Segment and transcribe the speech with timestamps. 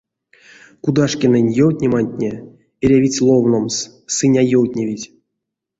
[0.83, 2.31] Кудашкинэнь ёвтнематне
[2.83, 3.75] эрявить ловномс,
[4.15, 5.07] сынь а ёвтневить.